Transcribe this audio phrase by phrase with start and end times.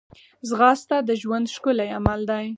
[0.49, 2.45] ځغاسته د ژوند ښکلی عمل دی